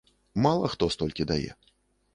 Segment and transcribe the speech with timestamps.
[0.45, 1.51] Мала хто столькі дае.